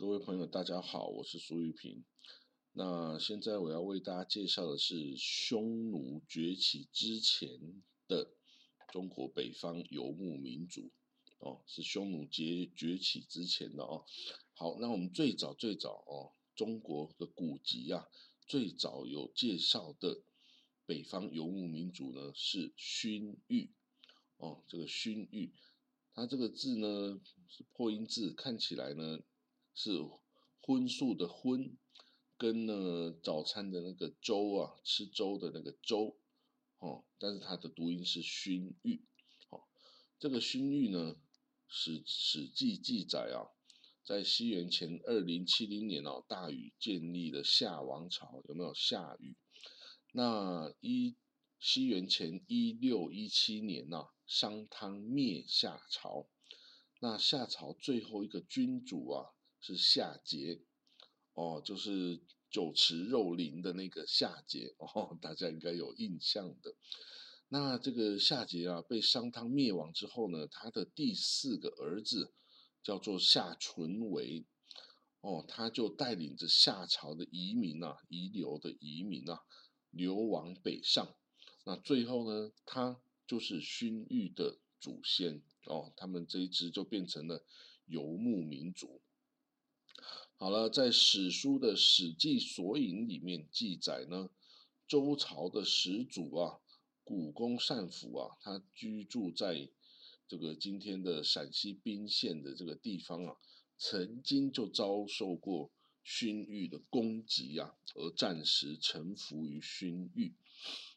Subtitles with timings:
[0.00, 2.02] 各位朋友，大家好，我是苏玉平。
[2.72, 8.30] 那现在我要为大家介绍的是匈奴崛起之前的
[8.90, 10.90] 中国北方游牧民族
[11.40, 14.06] 哦，是匈奴崛崛起之前的哦。
[14.54, 18.08] 好，那我们最早最早哦，中国的古籍啊，
[18.46, 20.22] 最早有介绍的
[20.86, 23.70] 北方游牧民族呢是匈域
[24.38, 25.52] 哦，这个匈域。
[26.14, 29.20] 它这个字呢是破音字，看起来呢
[29.82, 30.06] 是
[30.60, 31.74] 荤素的荤，
[32.36, 36.18] 跟呢早餐的那个粥啊，吃粥的那个粥，
[36.80, 39.06] 哦，但是它的读音是熏玉，
[39.48, 39.64] 哦，
[40.18, 41.16] 这个熏玉呢，
[41.66, 43.48] 史史记记载啊，
[44.04, 49.34] 在西元前二零七零年哦，大禹建立了夏王朝，有没有夏禹？
[50.12, 51.16] 那一
[51.58, 54.08] 西元前一六一七年呐。
[54.26, 56.28] 商汤灭夏朝，
[57.00, 60.62] 那夏朝最后一个君主啊是夏桀，
[61.34, 66.74] 哦，就是酒池肉林的那个夏桀哦， 大家应该有印象的。
[67.48, 72.32] 那这个夏桀啊被商汤灭亡之后呢，他的第四个儿子
[72.82, 74.46] 叫做夏淳为，
[75.20, 79.40] 哦，他就带领着夏朝的移民啊，遗留的移民啊，
[79.90, 81.14] 流亡北上。
[81.64, 83.00] 那最后呢，他。
[83.26, 87.44] 就是勋域的祖先哦，他们这一支就变成了
[87.86, 89.00] 游牧民族。
[90.42, 94.30] 好了，在史书的《史记索引》里面记载呢，
[94.88, 96.60] 周朝的始祖啊，
[97.04, 99.68] 古公善府啊，他居住在
[100.26, 103.36] 这个今天的陕西彬县的这个地方啊，
[103.76, 105.70] 曾经就遭受过
[106.02, 110.32] 勋域的攻击啊，而暂时臣服于勋域。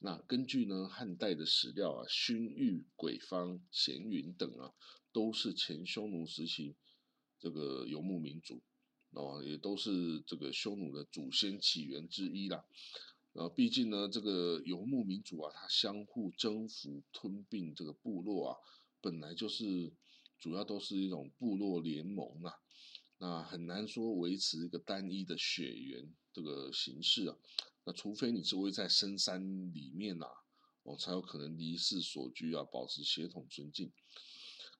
[0.00, 4.72] 那根据呢汉代的史料啊，勋域、鬼方、咸云等啊，
[5.12, 6.74] 都是前匈奴时期
[7.38, 8.62] 这个游牧民族
[9.16, 12.64] 哦，也都是这个匈奴的祖先起源之一啦。
[13.32, 18.56] 呃，毕竟呢，这个游牧民族啊，它相互征服、吞并这个部落啊，
[19.00, 19.92] 本来就是
[20.38, 22.52] 主要都是一种部落联盟啊，
[23.18, 27.36] 那很难说维持一个单一的血缘这个形式啊。
[27.84, 30.26] 那除非你是位在深山里面呐，
[30.82, 33.90] 哦，才有可能离世所居啊，保持血统纯净。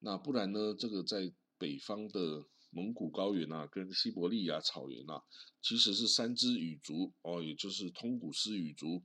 [0.00, 0.74] 那不然呢？
[0.78, 5.22] 这个在北方的蒙古高原啊，跟西伯利亚草原啊，
[5.62, 9.04] 其实是三支羽族哦，也就是通古斯羽族、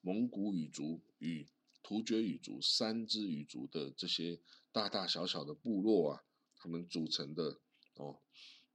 [0.00, 1.48] 蒙古羽族与
[1.82, 4.40] 突厥羽族三支羽族的这些
[4.72, 6.24] 大大小小的部落啊，
[6.56, 7.60] 他们组成的
[7.94, 8.20] 哦，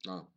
[0.04, 0.28] 那。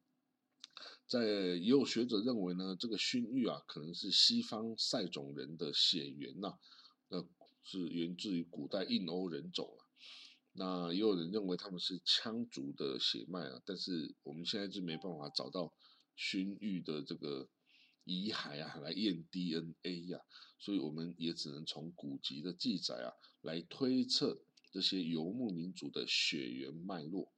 [1.09, 6.59] 在也有学者认为呢，这个勋域啊，可能是西方塞种人的血缘呐，
[7.09, 7.25] 那
[7.63, 9.86] 是源自于古代印欧人种啊。
[10.57, 15.73] 那也有人认为他们是羌族的血脉啊，但是我们现在就没办法找到
[16.15, 17.49] 勋域的这个
[18.05, 20.19] 遗骸啊来验 DNA 呀，
[20.59, 23.13] 所以我们也只能从古籍的记载啊
[23.43, 27.33] 来推测这些游牧民族的血缘脉络。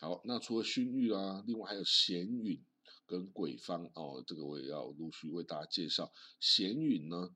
[0.00, 2.64] 好，那除了勋域啊，另外还有咸允。
[3.06, 6.10] 跟鬼方哦，这个我也要陆续为大家介绍。
[6.40, 7.34] 咸允呢，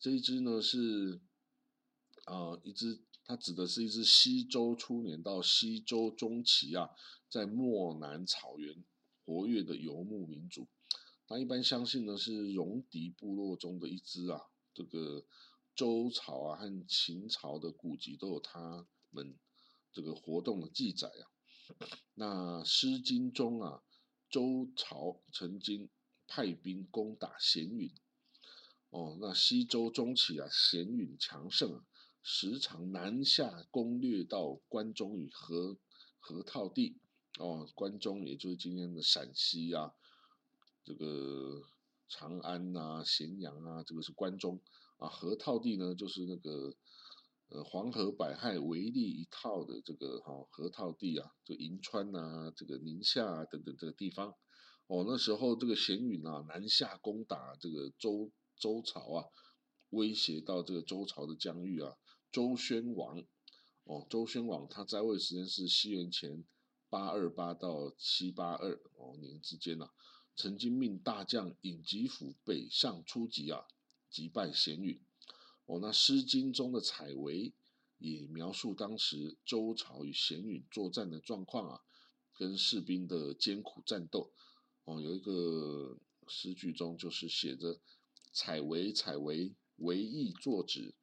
[0.00, 1.20] 这一支呢是
[2.24, 6.90] 啊一支，它指的是一支西周初年到西周中期啊，
[7.28, 8.84] 在漠南草原
[9.24, 10.68] 活跃的游牧民族。
[11.28, 14.40] 那一般相信呢是戎狄部落中的一支啊。
[14.74, 15.24] 这个
[15.74, 19.38] 周朝啊和秦朝的古籍都有他们
[19.92, 21.24] 这个活动的记载啊。
[22.14, 23.82] 那《诗经》中啊。
[24.32, 25.90] 周朝曾经
[26.26, 27.94] 派兵攻打咸允，
[28.88, 31.84] 哦，那西周中期啊，咸允强盛啊，
[32.22, 35.78] 时常南下攻略到关中与河
[36.18, 36.98] 河套地，
[37.38, 39.92] 哦，关中也就是今天的陕西啊，
[40.84, 41.62] 这个
[42.08, 44.60] 长安呐、咸阳啊，这个是关中
[44.98, 46.74] 啊，河套地呢就是那个。
[47.54, 54.34] 呃，黄河百害为利一套的这个哈河套地啊，就银川呐，这个宁夏啊等等这个地方，
[54.86, 59.28] 哦，那时候这个咸云啊南下攻打这个周周朝啊，
[59.90, 61.94] 威胁到这个周朝的疆域啊，
[62.32, 63.22] 周宣王，
[63.84, 66.42] 哦，周宣王他在位时间是西元前
[66.88, 69.90] 八二八到七八二哦年之间呐，
[70.34, 73.66] 曾经命大将尹吉甫北上出击啊，
[74.10, 74.98] 击败咸允。
[75.66, 77.52] 哦，那《诗经》中的采薇
[77.98, 81.80] 也描述当时周朝与咸允作战的状况啊，
[82.34, 84.32] 跟士兵的艰苦战斗。
[84.84, 87.78] 哦，有一个诗句中就是写着
[88.32, 90.94] ：“采薇，采薇，惟亦作止；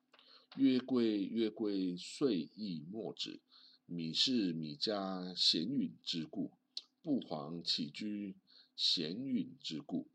[0.55, 3.41] 月桂，月桂，岁亦莫止。
[3.85, 6.51] 米是米家咸允之故。
[7.01, 8.35] 不遑起居
[8.75, 10.09] 咸允之故。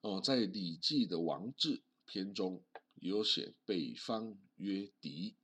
[0.00, 2.62] 哦，在《礼记》的王制篇中
[2.96, 5.36] 有写：“北方曰狄，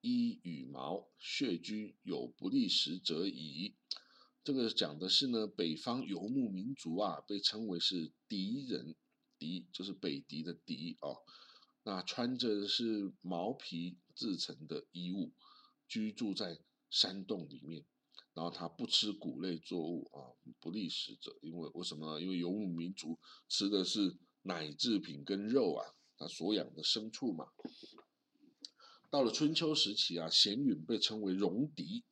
[0.00, 3.74] 衣羽毛，血居，有不利时者矣。”
[4.42, 8.94] 这个讲的是呢，北方游牧民族啊，被称为是狄人，
[9.38, 11.22] 狄就是北狄的狄哦。
[11.84, 15.30] 那穿着的是毛皮制成的衣物，
[15.86, 16.58] 居住在
[16.90, 17.84] 山洞里面。
[18.32, 22.18] 然后他不吃谷类作物啊，不利食者，因为为什么？
[22.20, 23.16] 因为游牧民族
[23.48, 27.46] 吃的是奶制品跟肉啊，他所养的牲畜嘛。
[29.08, 32.02] 到了春秋时期啊，咸允被称为戎狄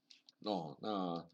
[0.40, 0.78] 哦。
[0.80, 1.28] 那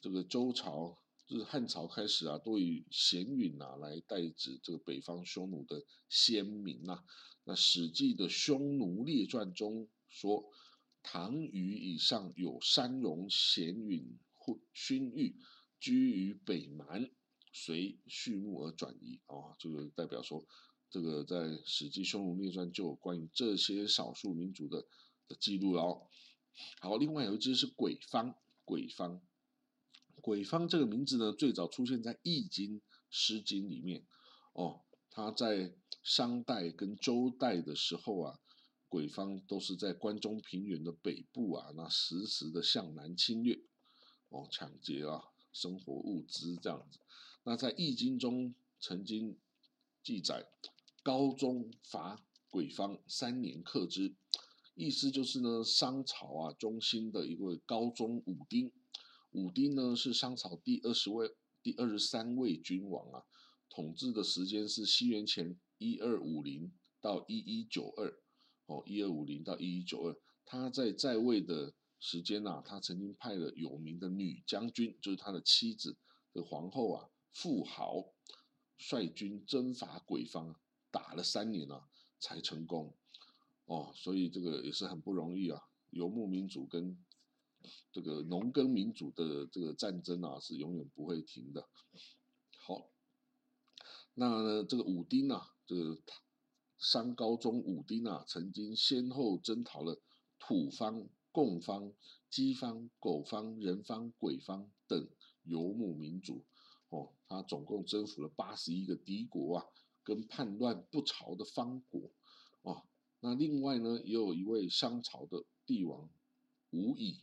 [0.00, 0.96] 这个周朝
[1.30, 7.04] 就是汉朝开始啊，都以咸允啊来代指这个北方匈奴的先民呐。
[7.44, 10.44] 那《史记》的《匈奴列传》中说，
[11.04, 14.18] 唐虞以上有山戎咸允。
[14.72, 15.36] 勋玉
[15.78, 17.08] 居于北蛮，
[17.52, 20.44] 随畜牧而转移哦，这个代表说，
[20.90, 24.84] 这个在《史记·匈奴列传》就有关于这些少数民族的
[25.28, 26.08] 的记录哦。
[26.80, 28.34] 好，另外有一只是鬼方，
[28.64, 29.22] 鬼方，
[30.20, 32.76] 鬼方这个名字呢，最早出现在《易经》
[33.10, 34.06] 《诗经》里面
[34.52, 34.82] 哦。
[35.12, 35.74] 它在
[36.04, 38.38] 商代跟周代的时候啊，
[38.88, 43.60] 鬼方都是在关中平原的北部啊，那时时的向南侵略。
[44.28, 47.00] 哦，抢劫啊，生活物资这样子。
[47.42, 49.36] 那在《易经》中曾经
[50.04, 50.46] 记载，
[51.02, 54.14] 高宗伐鬼方三年克之，
[54.76, 58.70] 意思就是呢，商朝啊中心的一位高宗武丁，
[59.32, 63.24] 武丁呢是商朝第二十位、第二十三位君王啊，
[63.68, 68.20] 统治的时间是西元前一二五零到一一九二，
[68.66, 71.72] 哦，一二五零到一一九二，他在在位的。
[72.02, 75.98] 时间呐，他曾经派了有名的女将军，就是他的妻子
[76.32, 78.14] 的皇后啊，妇好，
[78.78, 80.56] 率军征伐鬼方，
[80.90, 82.96] 打了三年啊，才成功。
[83.66, 85.60] 哦，所以这个也是很不容易啊。
[85.90, 86.96] 游牧民族跟
[87.92, 91.68] 这个农耕民族的这个战争啊，是永远不会停的。
[92.58, 92.90] 好，
[94.14, 96.00] 那，这个武丁啊，这个
[96.78, 100.00] 商高宗武丁啊，曾经先后征讨了
[100.38, 101.08] 土方。
[101.32, 101.92] 贡方、
[102.28, 105.08] 鸡方、狗方、人方、鬼方等
[105.44, 106.44] 游牧民族，
[106.88, 109.66] 哦，他总共征服了八十一个敌国啊，
[110.02, 112.10] 跟叛乱不朝的方国，
[112.62, 112.82] 哦，
[113.20, 116.10] 那另外呢，也有一位商朝的帝王
[116.70, 117.20] 吴乙，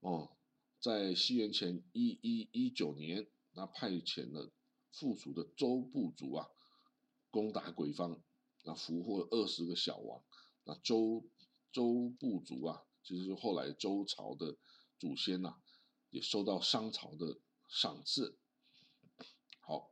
[0.00, 0.36] 哦，
[0.80, 4.50] 在西元前一一一九年，那派遣了
[4.90, 6.48] 附属的周部族啊，
[7.30, 8.20] 攻打鬼方，
[8.64, 10.22] 那俘获了二十个小王，
[10.64, 11.24] 那周
[11.72, 12.84] 周部族啊。
[13.02, 14.58] 就是后来周朝的
[14.98, 15.56] 祖先呐，
[16.10, 18.38] 也受到商朝的赏赐。
[19.60, 19.90] 好，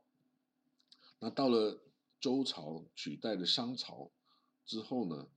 [1.17, 1.81] 那到了
[2.19, 4.11] 周朝取代了商朝
[4.63, 5.27] 之后呢，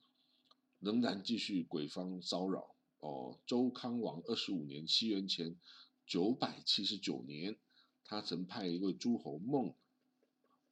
[0.81, 2.72] 仍然继续鬼方骚扰。
[3.03, 5.59] 哦，周康王二十五年（西元前
[6.07, 7.59] 九百七十九年），
[8.05, 9.75] 他曾派一位诸侯孟，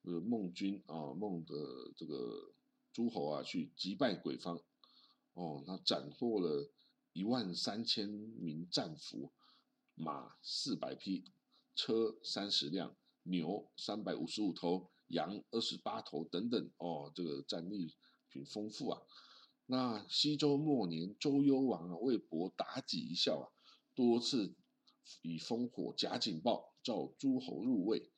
[0.03, 1.55] 呃孟君啊孟的
[1.97, 2.55] 这个
[2.93, 4.61] 诸侯啊去击败鬼方。
[5.35, 6.71] 哦，他斩获了。
[7.13, 9.33] 一万三千名战俘，
[9.97, 11.25] 马四百匹，
[11.75, 16.71] 车三十辆，牛三百五十五头，羊二十八头等等。
[16.77, 17.93] 哦，这个战利
[18.29, 19.03] 品丰富啊。
[19.71, 23.47] 那西周末年，周幽王啊为博妲己一笑啊，
[23.95, 24.57] 多次
[25.23, 28.11] 以烽火假警报召诸侯入魏，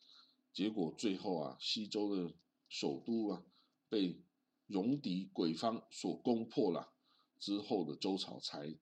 [0.55, 2.33] 结果最后啊，西周的
[2.71, 3.45] 首都啊
[3.91, 4.19] 被
[4.67, 6.91] 戎狄鬼方所攻破了。
[7.39, 8.75] 之后的周朝才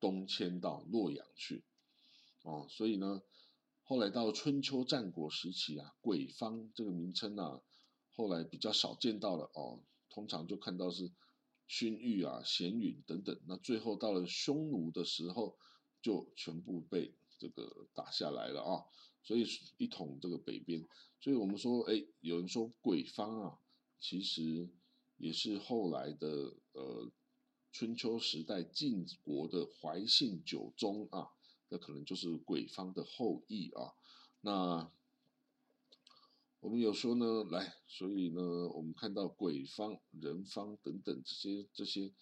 [0.00, 1.64] 东迁到洛阳去，
[2.44, 3.20] 哦，所以呢，
[3.82, 7.60] 后来到春秋战国时期啊，鬼方这个名称啊，
[8.14, 11.10] 后来比较少见到了哦，通常就看到是
[11.66, 15.56] 勋玉啊、咸允等等，那最后到了匈奴的时候，
[16.00, 18.84] 就全部被这个打下来了啊，
[19.22, 19.46] 所以
[19.76, 20.86] 一统这个北边，
[21.20, 23.58] 所以我们说，哎，有人说鬼方啊，
[24.00, 24.68] 其实
[25.16, 27.10] 也是后来的呃。
[27.72, 31.28] 春秋时代晋国的怀信九宗啊，
[31.68, 33.92] 那可能就是鬼方的后裔啊。
[34.40, 34.90] 那
[36.66, 38.42] 我们有说呢，来，所以呢，
[38.74, 42.12] 我们看到鬼方、人方等等这些这些，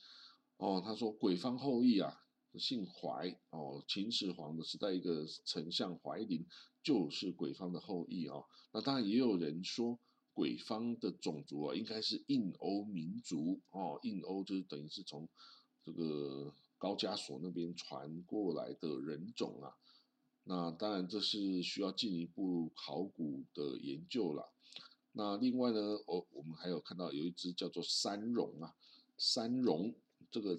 [0.58, 2.14] 哦，他说鬼方后裔啊，
[2.58, 6.46] 姓怀哦，秦始皇的时代一个丞相怀林
[6.82, 8.36] 就是鬼方的后裔啊。
[8.74, 9.98] 那当然也有人说。
[10.36, 14.00] 鬼方的种族啊，应该是印欧民族哦。
[14.02, 15.28] 印欧就是等于是从
[15.84, 19.70] 这个高加索那边传过来的人种啊。
[20.44, 24.52] 那当然这是需要进一步考古的研究了。
[25.12, 28.74] 那另外呢，哦，我们还有看到有一只叫做三荣啊，
[29.16, 29.94] 三荣
[30.30, 30.58] 这个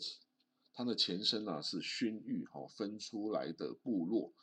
[0.73, 4.33] 它的前身啊是宣域哈分出来的部落，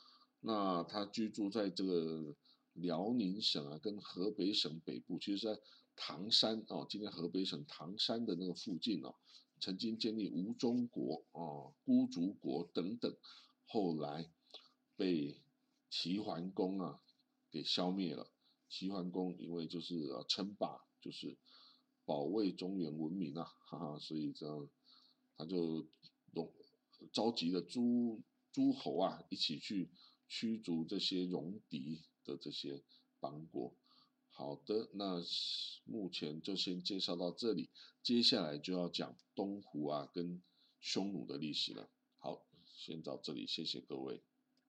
[0.41, 2.37] 那它居住在这个
[2.75, 5.61] 辽宁省啊跟河北省北部，其实在
[5.97, 9.15] 唐山哦，今天河北省唐山的那个附近哦，
[9.61, 13.15] 曾经建立吴中国哦、孤竹国等等，
[13.67, 14.31] 后来
[14.97, 15.41] 被
[15.91, 17.03] 齐桓公啊
[17.51, 18.31] 给消灭了。
[18.69, 21.37] 齐桓公因为就是呃称霸，就是
[22.05, 24.69] 保卫中原文明啊，哈哈，所以这样
[25.37, 25.83] 他就
[26.33, 26.53] 召
[27.13, 29.91] 召集了诸诸侯啊，一起去
[30.29, 32.83] 驱逐这些戎狄的这些
[33.21, 33.75] 邦国。
[34.31, 35.23] 好的，那
[35.85, 37.69] 目前就先介绍到这里，
[38.03, 40.43] 接下来就要讲东湖啊跟
[40.81, 41.91] 匈奴的历史了。
[42.17, 44.23] 好，先到这里，谢谢各位。